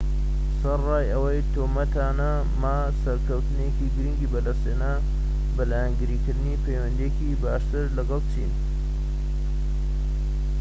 سەرەڕای 0.61 1.11
ئەو 1.13 1.25
تۆمەتانە، 1.53 2.31
ما 2.61 2.75
سەرکەوتنێکی 3.03 3.91
گرنگی 3.95 4.31
بەدەستهێنا 4.33 4.93
بە 5.55 5.63
لایەنگیری 5.71 6.21
کردنی 6.25 6.61
پەیوەندییەکی 6.65 7.39
باشتر 7.43 7.85
لەگەڵ 7.97 8.21
چین 8.31 8.51